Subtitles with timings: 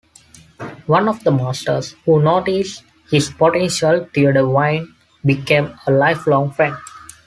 [0.87, 6.75] One of the masters who noticed his potential, Theodore Vine, became a lifelong friend.